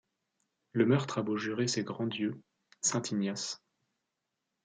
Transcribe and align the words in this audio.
Le 0.71 0.87
meurtre 0.87 1.19
a 1.19 1.21
beau 1.21 1.37
jurer 1.37 1.67
ses 1.67 1.83
grands 1.83 2.07
dieux, 2.07 2.41
saint-Ignace 2.81 3.61